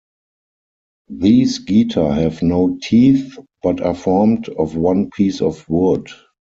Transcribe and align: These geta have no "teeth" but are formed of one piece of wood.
These 1.09 1.59
geta 1.59 2.11
have 2.11 2.41
no 2.41 2.75
"teeth" 2.81 3.37
but 3.61 3.81
are 3.81 3.93
formed 3.93 4.49
of 4.49 4.75
one 4.75 5.11
piece 5.11 5.41
of 5.43 5.69
wood. 5.69 6.07